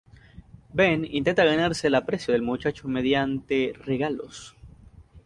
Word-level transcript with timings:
Ben 0.79 1.05
intenta 1.17 1.43
ganarse 1.45 1.85
el 1.85 1.93
aprecio 1.93 2.31
del 2.33 2.41
muchacho 2.41 2.87
mediante 2.87 3.73
regalos. 3.85 4.55